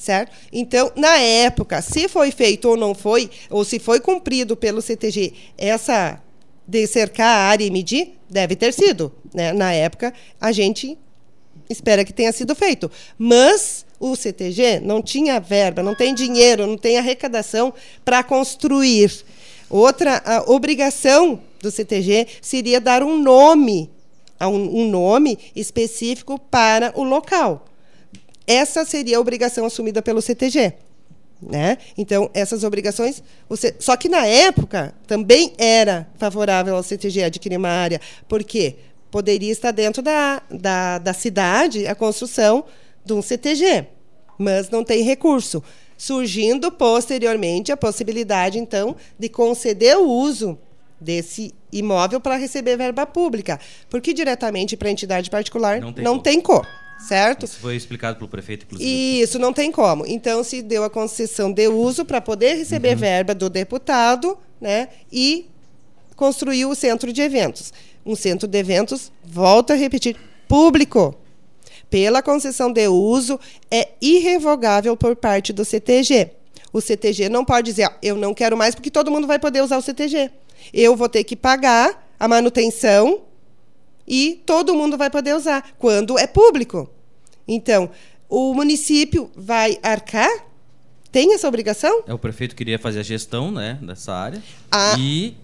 [0.00, 0.34] certo?
[0.50, 5.34] Então, na época, se foi feito ou não foi, ou se foi cumprido pelo CTG
[5.58, 6.18] essa
[6.66, 9.12] de cercar a área e medir, deve ter sido.
[9.34, 9.52] Né?
[9.52, 10.96] Na época, a gente
[11.68, 12.90] espera que tenha sido feito.
[13.18, 19.12] Mas o CTG não tinha verba, não tem dinheiro, não tem arrecadação para construir.
[19.68, 23.90] Outra obrigação do CTG seria dar um nome,
[24.40, 27.66] um, um nome específico para o local.
[28.46, 30.72] Essa seria a obrigação assumida pelo CTG.
[31.42, 31.78] Né?
[31.96, 33.22] Então, essas obrigações.
[33.48, 33.74] Você...
[33.78, 38.76] Só que na época também era favorável ao CTG adquirir uma área, porque
[39.10, 42.64] poderia estar dentro da, da, da cidade a construção
[43.04, 43.86] de um CTG,
[44.38, 45.62] mas não tem recurso.
[45.96, 50.58] Surgindo posteriormente a possibilidade, então, de conceder o uso
[50.98, 56.18] desse imóvel para receber verba pública, porque diretamente para a entidade particular não tem, não
[56.18, 56.66] tem como
[57.00, 57.44] certo?
[57.44, 59.20] Isso foi explicado pelo prefeito, inclusive.
[59.22, 60.06] Isso, não tem como.
[60.06, 62.98] Então, se deu a concessão de uso para poder receber uhum.
[62.98, 65.46] verba do deputado né, e
[66.14, 67.72] construiu o centro de eventos.
[68.04, 71.16] Um centro de eventos, volto a repetir, público.
[71.90, 73.38] Pela concessão de uso,
[73.70, 76.30] é irrevogável por parte do CTG.
[76.72, 79.60] O CTG não pode dizer, ah, eu não quero mais, porque todo mundo vai poder
[79.60, 80.30] usar o CTG.
[80.72, 83.22] Eu vou ter que pagar a manutenção
[84.06, 86.88] e todo mundo vai poder usar, quando é público.
[87.46, 87.90] Então,
[88.28, 90.30] o município vai arcar?
[91.10, 92.04] Tem essa obrigação?
[92.06, 94.40] É o prefeito queria fazer a gestão, né, dessa área.
[94.70, 95.34] Ah, e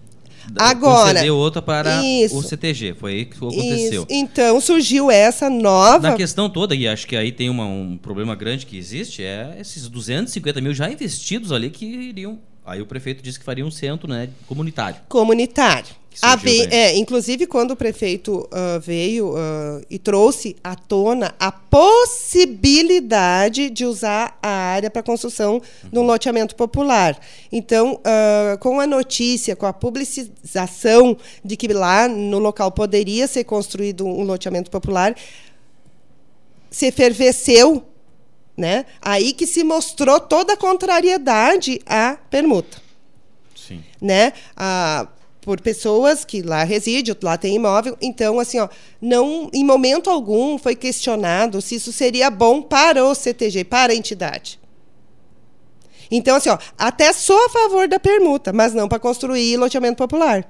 [0.55, 2.37] Agora, conceder outra para isso.
[2.37, 2.93] o CTG.
[2.93, 4.03] Foi aí que aconteceu.
[4.03, 4.07] Isso.
[4.09, 6.09] Então surgiu essa nova.
[6.09, 9.57] Na questão toda, e acho que aí tem uma- um problema grande que existe, é
[9.59, 12.39] esses 250 mil já investidos ali que iriam.
[12.67, 14.99] Aí o prefeito disse que faria um centro né, comunitário.
[15.07, 15.95] comunitário.
[16.21, 23.69] Ave- é, inclusive, quando o prefeito ah, veio ah, e trouxe à tona a possibilidade
[23.69, 27.17] de usar a área para construção de um loteamento popular.
[27.51, 33.43] Então, ah, com a notícia, com a publicização de que lá no local poderia ser
[33.43, 35.15] construído um loteamento popular,
[36.69, 37.85] se efervesceu,
[38.57, 38.85] né?
[39.01, 42.81] Aí que se mostrou toda a contrariedade à permuta
[43.55, 43.83] Sim.
[44.01, 44.33] né?
[44.55, 45.07] Ah,
[45.47, 47.97] por pessoas que lá residem, lá tem imóvel.
[48.01, 48.67] Então, assim, ó,
[49.01, 53.95] não, em momento algum foi questionado se isso seria bom para o CTG, para a
[53.95, 54.59] entidade.
[56.11, 60.45] Então, assim, ó, até sou a favor da permuta, mas não para construir loteamento popular.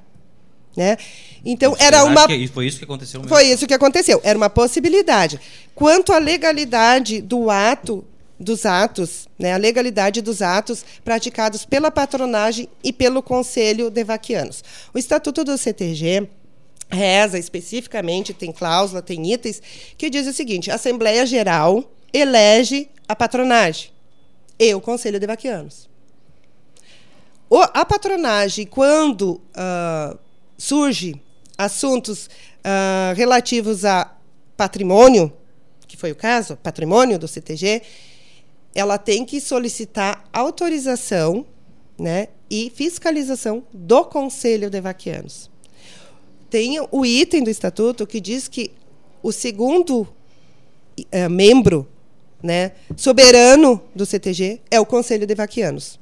[0.77, 0.95] Né?
[1.43, 2.27] Então, era uma.
[2.27, 3.35] que foi isso que aconteceu mesmo.
[3.35, 4.21] Foi isso que aconteceu.
[4.23, 5.39] Era uma possibilidade.
[5.73, 8.05] Quanto à legalidade do ato,
[8.39, 14.63] dos atos, né, a legalidade dos atos praticados pela patronagem e pelo Conselho de Vaquianos.
[14.93, 16.29] O Estatuto do CTG
[16.89, 19.59] reza especificamente, tem cláusula, tem itens,
[19.97, 23.89] que diz o seguinte: a Assembleia Geral elege a patronagem
[24.59, 25.89] e o Conselho de Vaquianos.
[27.49, 30.15] O- a patronagem, quando ah,
[30.58, 31.22] surge
[31.58, 32.30] assuntos
[32.63, 34.13] ah, relativos a
[34.56, 35.32] patrimônio,
[35.88, 37.82] que foi o caso, patrimônio do CTG,
[38.76, 41.46] ela tem que solicitar autorização
[41.98, 45.50] né, e fiscalização do Conselho de Vaquianos.
[46.50, 48.72] Tem o item do estatuto que diz que
[49.24, 50.08] o segundo
[51.12, 51.88] eh, membro
[52.41, 56.00] né, soberano do CTG é o Conselho de Vaquianos.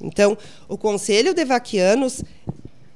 [0.00, 0.36] Então,
[0.68, 2.22] o Conselho de Vaquianos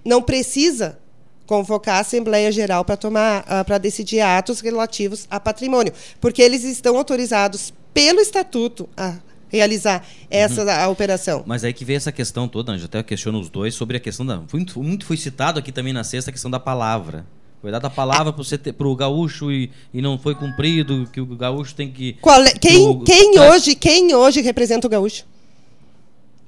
[0.05, 0.99] não precisa
[1.47, 6.65] convocar a Assembleia Geral para tomar ah, para decidir atos relativos a patrimônio, porque eles
[6.65, 9.17] estão autorizados pelo estatuto a
[9.49, 11.45] realizar essa a operação.
[11.47, 14.25] Mas aí que vem essa questão toda, Anja, até questiono os dois sobre a questão
[14.27, 14.41] da.
[14.53, 17.25] Muito, muito foi citado aqui também na sexta a questão da palavra.
[17.61, 21.75] Foi dada a palavra para o gaúcho e, e não foi cumprido, que o gaúcho
[21.75, 22.17] tem que.
[22.27, 25.25] É- quem o- quem hoje quem hoje representa o gaúcho?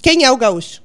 [0.03, 0.83] Quem é o gaúcho?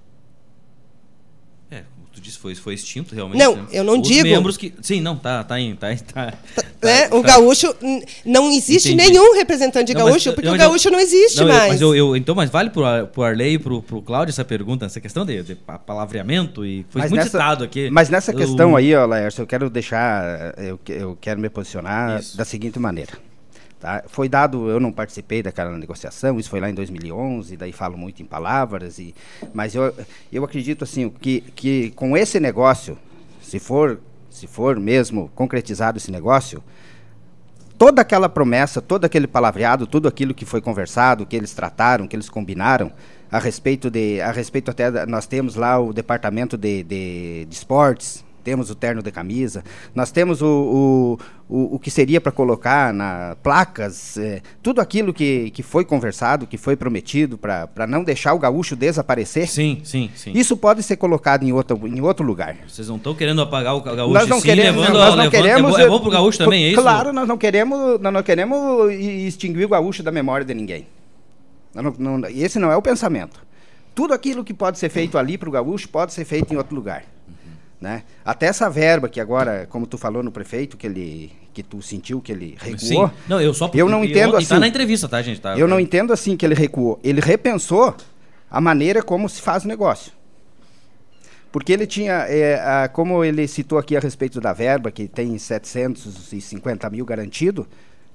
[1.70, 3.38] É, como tu disse, foi, foi extinto realmente.
[3.39, 3.65] Não, né?
[3.71, 4.73] eu não Os digo- membros que.
[4.82, 5.75] Sim, não, tá, tá em.
[5.75, 6.34] Tá, tá,
[6.82, 7.08] né?
[7.08, 9.12] tá- o tá- gaúcho n- não existe Entendi.
[9.12, 11.47] nenhum representante de Não, mas- gaúcho, porque não, o mas eu- gaúcho não existe Não,
[11.47, 11.71] eu- mais.
[11.73, 14.86] mas eu, eu- então, mas vale pro, pro Arley e pro, pro Cláudio essa pergunta,
[14.86, 17.89] essa questão de, de pa- palavreamento e foi Mas muito nessa- citado aqui.
[17.91, 22.19] Mas nessa Eu- questão aí, ó, Laércio, eu quero deixar, eu, eu quero me posicionar
[22.19, 22.36] Isso.
[22.36, 23.12] da seguinte maneira.
[23.82, 24.04] Tá?
[24.06, 28.22] Foi dado, eu não participei daquela negociação, isso foi lá em 2011, daí falo muito
[28.22, 29.15] em palavras, e,
[29.56, 29.91] mas eu,
[30.32, 32.96] eu acredito assim, que, que com esse negócio,
[33.41, 36.63] se for, se for mesmo concretizado esse negócio,
[37.76, 42.15] toda aquela promessa, todo aquele palavreado, tudo aquilo que foi conversado, que eles trataram, que
[42.15, 42.91] eles combinaram,
[43.32, 48.24] a respeito de, a respeito até, nós temos lá o departamento de, de, de esportes,
[48.41, 49.63] temos o terno de camisa,
[49.95, 51.17] nós temos o,
[51.49, 55.86] o, o, o que seria para colocar na placas, eh, tudo aquilo que, que foi
[55.86, 60.32] conversado, que foi prometido para não deixar o gaúcho desaparecer, Sim, sim, sim.
[60.36, 62.58] isso pode ser colocado em outro, em outro lugar.
[62.67, 65.32] Vocês não estão querendo apagar o gaúcho Nós não sim, queremos, levando, nós não levando-
[65.32, 65.71] queremos.
[65.75, 66.82] é, bom, é bom pro gaúcho também, é isso?
[66.82, 70.88] Claro, nós não queremos, nós não queremos extinguir o gaúcho da memória de ninguém.
[71.73, 73.39] Não- não- esse não é o pensamento.
[73.93, 76.73] Tudo aquilo que pode ser feito ali para o gaúcho pode ser feito em outro
[76.75, 77.04] lugar.
[77.82, 78.04] Né?
[78.24, 82.22] Até essa verba que agora, como tu falou no prefeito, que ele que tu sentiu
[82.22, 83.08] que ele recuou.
[83.10, 83.13] Sim.
[83.28, 84.60] Não, eu só Eu não entendo e tá assim.
[84.60, 85.41] na entrevista, tá, gente?
[85.41, 86.98] Tá, Eu não tá- entendo assim que ele recuou.
[87.04, 87.94] Ele repensou
[88.50, 90.13] a maneira como se faz o negócio.
[91.52, 95.38] Porque ele tinha, é, a- como ele citou aqui a respeito da verba, que tem
[95.38, 97.67] 750 mil garantido,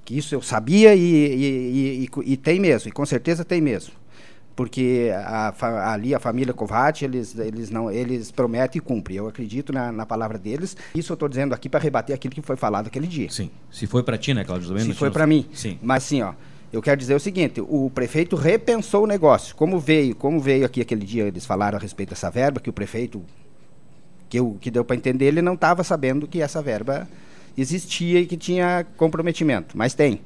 [0.05, 3.93] que isso eu sabia e, e- e- e tem mesmo, e com certeza tem mesmo.
[4.57, 9.19] Porque a fa- ali a família Kovács, eles, eles, não, eles prometem e cumprem.
[9.19, 10.75] Eu acredito na, na palavra deles.
[10.95, 13.29] Isso eu estou dizendo aqui para rebater aquilo que foi falado aquele dia.
[13.31, 13.51] Sim.
[13.71, 14.69] Se foi pra ti, né, Cláudio?
[14.69, 15.45] Também Se foi para mim.
[15.53, 15.79] Sim.
[15.83, 16.33] Mas assim, ó,
[16.73, 19.55] eu quero dizer o seguinte, o prefeito repensou o negócio.
[19.55, 22.73] Como veio, como veio aqui aquele dia, eles falaram a respeito dessa verba, que o
[22.73, 23.23] prefeito,
[24.31, 27.07] que, eu, que deu para entender, ele não estava sabendo que essa verba
[27.59, 30.21] existia e que tinha comprometimento, mas tem.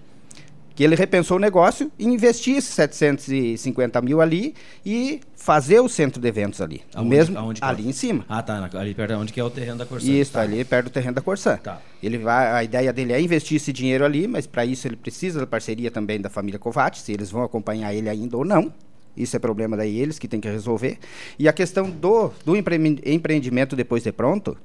[0.81, 6.19] Que ele repensou o negócio e investir esses 750 mil ali e fazer o centro
[6.23, 6.81] de eventos ali.
[6.95, 7.67] Aonde- mesmo, aonde é?
[7.67, 8.25] ali em cima.
[8.27, 8.67] Ah, tá.
[8.73, 10.11] Ali perto onde que é o terreno da Corsã.
[10.11, 10.41] Isso, Tá.
[10.41, 11.59] ali perto do terreno da Corsã.
[11.59, 11.83] Tá.
[12.03, 15.39] Ele vai, a ideia dele é investir esse dinheiro ali, mas para isso ele precisa
[15.41, 18.73] da parceria também da família Kovács, se eles vão acompanhar ele ainda ou não.
[19.15, 20.97] Isso é problema daí eles que tem que resolver.
[21.39, 24.57] E a questão do, do empreendimento depois de pronto,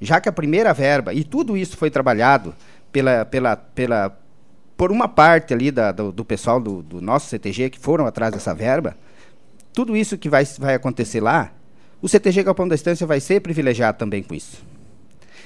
[0.00, 2.54] já que a primeira verba, e tudo isso foi trabalhado
[2.90, 4.18] pela, pela, pela,
[4.78, 8.32] por uma parte ali da, do, do pessoal do, do nosso CTG que foram atrás
[8.32, 8.96] dessa verba,
[9.72, 11.52] tudo isso que vai, vai acontecer lá,
[12.00, 14.64] o CTG Galpão da Estância vai ser privilegiado também com isso.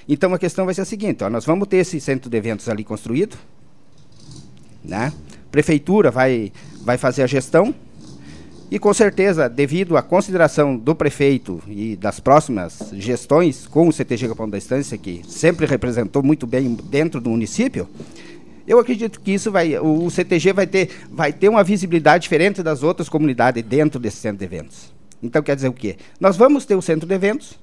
[0.07, 2.69] Então a questão vai ser a seguinte: ó, nós vamos ter esse centro de eventos
[2.69, 3.39] ali construído,
[4.85, 5.11] né?
[5.51, 7.75] Prefeitura vai, vai fazer a gestão,
[8.71, 14.27] e com certeza, devido à consideração do prefeito e das próximas gestões com o CTG
[14.29, 17.89] Galpão da Estância, que sempre representou muito bem dentro do município,
[18.73, 22.83] eu acredito que isso vai, o CTG vai ter, vai ter uma visibilidade diferente das
[22.83, 24.91] outras comunidades dentro desse centro de eventos.
[25.23, 25.97] Então quer dizer o quê?
[26.19, 27.59] Nós vamos ter o centro de eventos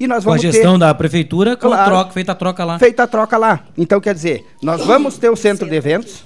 [0.00, 2.34] e nós vamos com a gestão ter, da prefeitura, com claro, a troca, feita a
[2.34, 2.78] troca lá.
[2.78, 3.64] Feita a troca lá.
[3.76, 6.24] Então quer dizer, nós vamos ter o centro de eventos,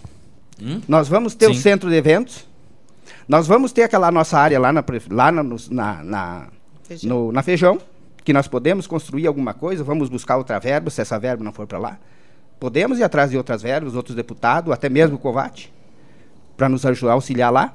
[0.62, 0.81] hum?
[0.87, 1.53] nós vamos ter Sim.
[1.53, 2.47] o centro de eventos,
[3.29, 6.47] nós vamos ter aquela nossa área lá na, lá na, na, na,
[6.85, 7.09] feijão.
[7.11, 7.81] No, na feijão,
[8.25, 11.66] que nós podemos construir alguma coisa, vamos buscar outra verba, se essa verba não for
[11.66, 11.99] para lá.
[12.61, 15.73] Podemos ir atrás de outras verbas, outros deputados, até mesmo o Covate,
[16.59, 17.75] para nos ajudar, auxiliar lá.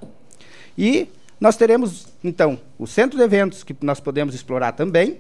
[0.78, 1.10] E
[1.42, 5.20] nós teremos, então, o centro de eventos que nós podemos explorar também.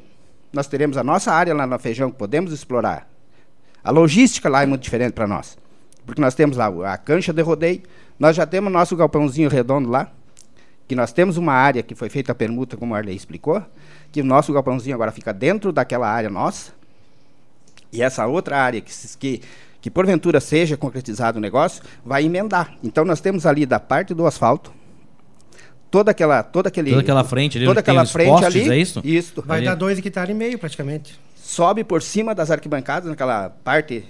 [0.53, 3.09] Nós teremos a nossa área lá na Feijão que podemos explorar.
[3.83, 5.57] A logística lá é muito diferente para nós.
[6.05, 7.81] Porque nós temos lá a cancha de rodeio,
[8.19, 10.11] nós já temos nosso galpãozinho redondo lá,
[10.87, 13.61] que nós temos uma área que foi feita a permuta, como a Arley explicou,
[14.11, 16.71] que o nosso galpãozinho agora fica dentro daquela área nossa.
[17.95, 19.41] E essa outra área que, que,
[19.81, 22.75] que porventura seja concretizado o negócio, vai emendar.
[22.83, 24.73] Então nós temos ali da parte do asfalto,
[25.89, 29.01] toda aquela toda aquele toda aquela frente ali toda aquela frente postes, ali é isso?
[29.03, 29.41] isso.
[29.41, 29.67] Vai ali.
[29.67, 31.17] dar dois hectares e meio praticamente.
[31.37, 34.03] Sobe por cima das arquibancadas naquela parte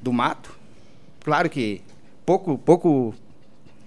[0.00, 0.56] do mato.
[1.22, 1.82] Claro que
[2.24, 3.14] pouco pouco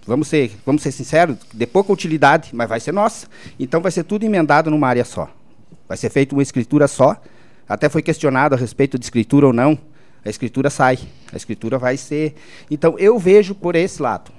[0.05, 3.27] vamos ser vamos ser sinceros de pouca utilidade mas vai ser nossa.
[3.59, 5.27] Então vai ser tudo emendado numa área só.
[5.88, 7.19] Vai ser feita uma escritura só
[7.69, 9.77] até foi questionado a respeito de escritura ou não
[10.25, 10.99] a escritura sai
[11.32, 12.36] a escritura vai ser
[12.69, 14.32] então eu vejo por esse lado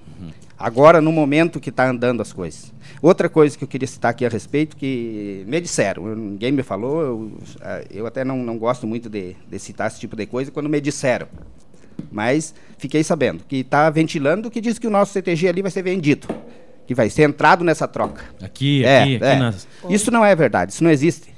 [0.59, 4.27] agora no momento que está andando as coisas Outra coisa que eu queria citar aqui
[4.27, 8.87] a respeito, que me disseram, ninguém me falou, eu, ah, eu até não, não gosto
[8.87, 11.27] muito de, de citar esse tipo de coisa, quando me disseram.
[12.13, 15.83] Mas fiquei sabendo que está ventilando que diz que o nosso CTG ali vai ser
[15.83, 16.29] vendido,
[16.87, 18.23] que vai ser entrado nessa troca.
[18.43, 19.39] Aqui, é, aqui, aqui é.
[19.39, 19.67] Nas...
[19.89, 21.33] Isso não é verdade, isso não existe.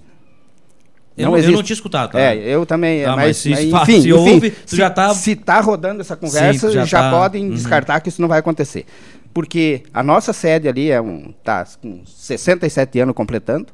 [1.16, 2.12] Eu não, eu não tinha escutado.
[2.12, 2.20] Tá?
[2.20, 3.04] É, eu também.
[3.04, 5.14] Ah, mas, mas, se, enfim, se enfim, ouve, se, já está...
[5.14, 7.10] Se está rodando essa conversa, Sim, já, já tá...
[7.10, 7.54] podem uhum.
[7.54, 8.86] descartar que isso não vai acontecer
[9.32, 13.68] porque a nossa sede ali é um tá com 67 anos completando.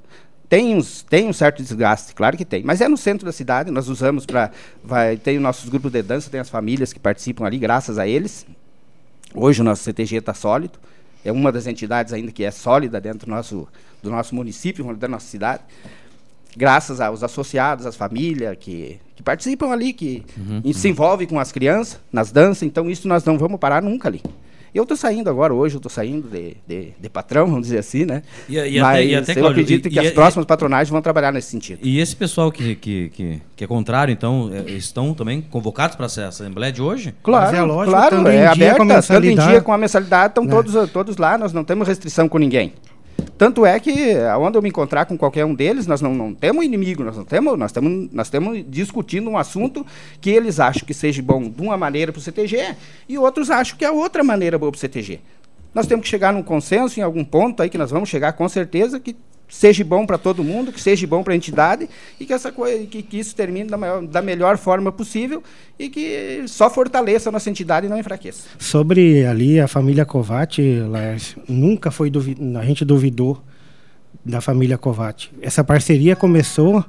[0.49, 3.71] Tem, uns, tem um certo desgaste, claro que tem, mas é no centro da cidade,
[3.71, 4.51] nós usamos para.
[5.23, 8.47] Tem os nossos grupos de dança, tem as famílias que participam ali, graças a eles.
[9.35, 10.79] Hoje o nosso CTG está sólido,
[11.23, 13.69] é uma das entidades ainda que é sólida dentro do nosso,
[14.03, 15.63] do nosso município, da nossa cidade.
[16.59, 21.53] Graças aos associados, às famílias que, que participam ali, que uhum, se envolvem com as
[21.53, 24.21] crianças nas danças, então isso nós não vamos parar nunca ali.
[24.75, 28.05] Eu estou saindo agora, hoje eu estou saindo de, de, de, patrão, vamos dizer assim,
[28.05, 28.23] né?
[28.49, 31.33] E, e Mas até, e até, eu Cláudio, acredito que as próximas patronagens vão trabalhar
[31.33, 31.79] nesse sentido.
[31.81, 36.07] E esse pessoal que, que, que, que é contrário, então, é, estão também convocados para
[36.07, 37.15] essa Assembleia de hoje?
[37.23, 40.51] Claro, é lógico, claro, é aberta, tanto em dia com a mensalidade, estão né?
[40.51, 42.75] todos, todos lá, nós não temos restrição com ninguém.
[43.39, 46.65] Tanto é que, onde eu me encontrar com qualquer um deles, nós não, não temos
[46.65, 49.87] inimigo, nós não temos, nós estamos nós temos discutindo um assunto
[50.21, 52.75] que eles acham que seja bom de uma maneira para o CTG
[53.09, 55.21] e outros acham que é outra maneira boa para o CTG.
[55.73, 58.49] Nós temos que chegar num consenso em algum ponto aí que nós vamos chegar com
[58.49, 59.15] certeza que
[59.49, 61.89] seja bom para todo mundo, que seja bom para a entidade
[62.21, 65.43] e que, essa coisa, que, que isso termine da, maior, da melhor forma possível
[65.79, 68.49] e que só fortaleça a nossa entidade e não enfraqueça.
[68.59, 70.63] Sobre ali a família Covati,
[71.49, 72.13] nunca foi
[72.59, 73.43] a gente duvidou
[74.25, 75.33] da família Covati.
[75.41, 76.85] Essa parceria começou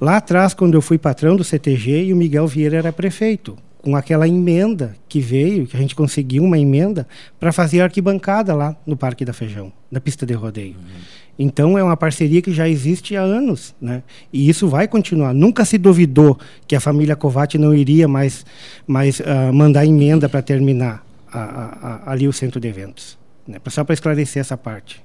[0.00, 3.94] lá atrás quando eu fui patrão do CTG e o Miguel Vieira era prefeito com
[3.94, 7.06] aquela emenda que veio, que a gente conseguiu uma emenda
[7.38, 10.74] para fazer a arquibancada lá no Parque da Feijão, na pista de rodeio.
[10.74, 11.00] Uhum.
[11.38, 14.02] Então é uma parceria que já existe há anos, né?
[14.32, 15.34] E isso vai continuar.
[15.34, 18.44] Nunca se duvidou que a família Covati não iria mais,
[18.86, 23.18] mais uh, mandar emenda para terminar a, a, a, ali o centro de eventos.
[23.46, 23.58] Né?
[23.68, 25.04] Só para esclarecer essa parte.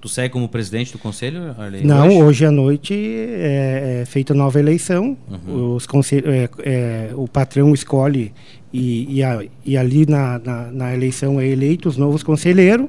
[0.00, 1.82] Tu segue como presidente do conselho, Arley?
[1.82, 5.16] Não, hoje, hoje à noite é, é feita nova eleição.
[5.30, 5.76] Uhum.
[5.76, 8.30] Os conselho, é, é, o patrão escolhe
[8.70, 12.86] e, e, a, e ali na, na, na, eleição é eleito os novos conselheiros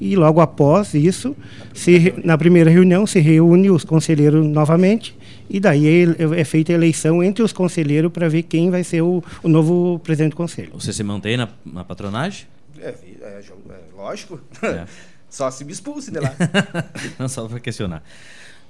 [0.00, 1.36] e logo após isso,
[1.74, 5.16] se, na primeira reunião, se reúne os conselheiros novamente
[5.50, 9.02] e daí é, é feita a eleição entre os conselheiros para ver quem vai ser
[9.02, 10.70] o, o, novo presidente do conselho.
[10.74, 12.46] Você se mantém na, na patronagem?
[12.80, 13.42] É, é, é
[13.96, 14.40] lógico.
[14.62, 14.84] É.
[15.28, 16.34] Só se me expulse de lá.
[17.18, 18.02] Não, só para questionar.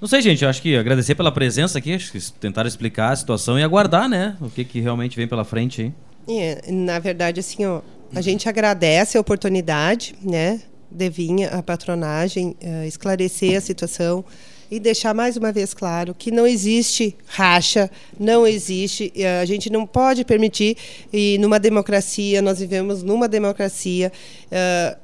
[0.01, 3.15] Não sei, gente, eu acho que agradecer pela presença aqui, acho que tentaram explicar a
[3.15, 4.35] situação e aguardar, né?
[4.41, 5.93] O que, que realmente vem pela frente aí.
[6.27, 7.81] É, na verdade, assim, ó,
[8.13, 14.23] a gente agradece a oportunidade, né, de vir a patronagem uh, esclarecer a situação
[14.71, 19.11] e deixar mais uma vez claro que não existe racha, não existe,
[19.41, 20.77] a gente não pode permitir,
[21.11, 24.11] e numa democracia, nós vivemos numa democracia,
[24.45, 24.97] uh,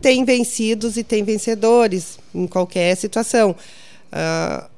[0.00, 3.56] tem vencidos e tem vencedores em qualquer situação.
[4.12, 4.75] Uh,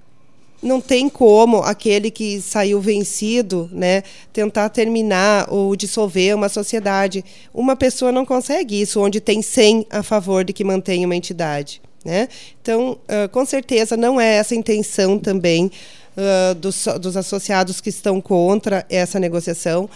[0.63, 4.03] não tem como aquele que saiu vencido, né,
[4.33, 7.25] tentar terminar ou dissolver uma sociedade.
[7.55, 11.81] Uma pessoa não consegue isso onde tem 100 a favor de que mantenha uma entidade.
[12.05, 12.29] Né?
[12.61, 15.71] Então, uh, com certeza, não é essa a intenção também
[16.17, 19.89] uh, dos, dos associados que estão contra essa negociação.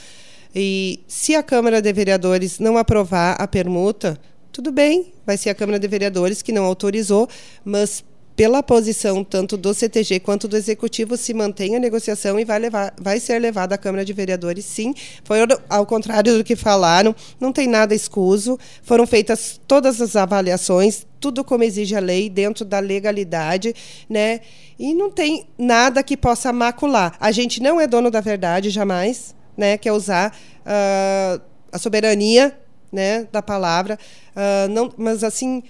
[0.55, 4.19] E se a Câmara de Vereadores não aprovar a permuta,
[4.53, 7.27] tudo bem, vai ser a Câmara de Vereadores que não autorizou,
[7.65, 8.05] mas
[8.35, 12.95] pela posição tanto do CTG quanto do Executivo, se mantém a negociação e vai, levar,
[13.01, 14.95] vai ser levada à Câmara de Vereadores, sim.
[15.25, 21.07] Foi ao contrário do que falaram, não tem nada escuso, foram feitas todas as avaliações,
[21.21, 23.75] tudo como exige a lei, dentro da legalidade,
[24.09, 24.41] né?
[24.79, 27.17] E não tem nada que possa macular.
[27.21, 29.77] A gente não é dono da verdade, jamais, né?
[29.79, 30.35] Quer usar
[30.67, 32.59] uh, a soberania
[32.91, 33.99] né, da palavra,
[34.37, 35.63] uh, não, mas assim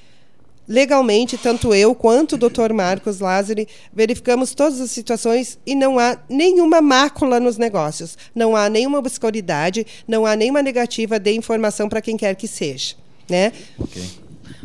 [0.69, 6.19] legalmente, tanto eu quanto o doutor Marcos Lázari, verificamos todas as situações e não há
[6.29, 8.17] nenhuma mácula nos negócios.
[8.35, 12.95] Não há nenhuma obscuridade, não há nenhuma negativa de informação para quem quer que seja.
[13.29, 13.53] Né?
[13.79, 14.03] Ok.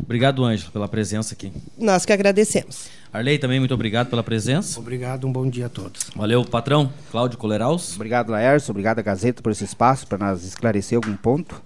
[0.00, 1.52] Obrigado, Ângelo, pela presença aqui.
[1.76, 2.88] Nós que agradecemos.
[3.12, 4.78] Arley, também muito obrigado pela presença.
[4.78, 6.10] Obrigado, um bom dia a todos.
[6.14, 6.92] Valeu, patrão.
[7.10, 7.94] Cláudio Coleraus.
[7.94, 8.70] Obrigado, Laércio.
[8.70, 11.62] Obrigado, a Gazeta, por esse espaço para nós esclarecer algum ponto.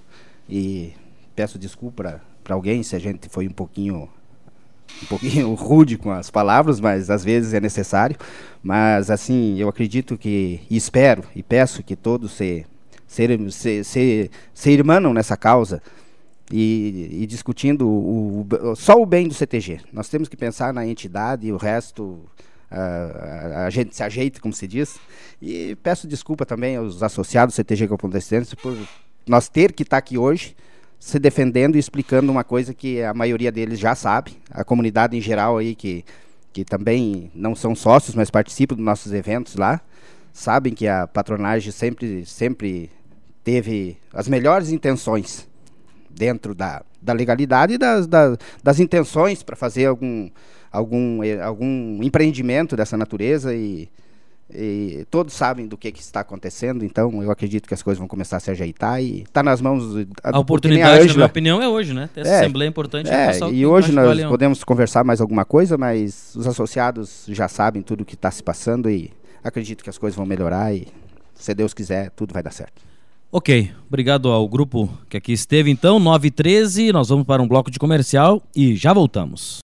[0.48, 0.92] E
[1.34, 4.08] peço desculpa para alguém se a gente foi um pouquinho
[5.02, 8.16] um pouquinho rude com as palavras, mas às vezes é necessário.
[8.62, 12.66] Mas assim, eu acredito que e espero e peço que todos se
[13.06, 15.82] se, se, se, se irmanam nessa causa
[16.50, 19.80] e, e discutindo o, o, só o bem do CTG.
[19.92, 22.20] Nós temos que pensar na entidade e o resto
[22.70, 24.98] a, a, gente se ajeita, como se diz.
[25.40, 28.10] E peço desculpa também aos associados do CTG Galpão
[28.62, 28.78] por
[29.26, 30.56] nós ter que estar aqui hoje
[31.02, 35.20] se defendendo e explicando uma coisa que a maioria deles já sabe, a comunidade em
[35.20, 36.04] geral aí que,
[36.52, 39.80] que também não são sócios, mas participam dos nossos eventos lá,
[40.32, 42.88] sabem que a patronagem sempre, sempre
[43.42, 45.48] teve as melhores intenções
[46.08, 50.30] dentro da, da legalidade e das, das, das intenções para fazer algum,
[50.70, 53.88] algum, eh, algum empreendimento dessa natureza e
[54.54, 58.08] e todos sabem do que, que, está acontecendo, então eu acredito que as coisas vão
[58.08, 60.06] começar a se ajeitar e está nas mãos.
[60.22, 62.08] A, a oportunidade, a na minha opinião, é hoje, né?
[62.14, 63.10] Essa é, assembleia importante.
[63.10, 68.02] É, e hoje nós podemos conversar mais alguma coisa, mas os associados já sabem tudo
[68.02, 69.10] o que está se passando e
[69.42, 70.88] acredito que as coisas vão melhorar e,
[71.34, 72.82] se Deus quiser, tudo vai dar certo.
[73.34, 77.48] Ok, obrigado ao grupo que aqui esteve então, 9 e 13, nós vamos para um
[77.48, 79.60] bloco de comercial e já voltamos.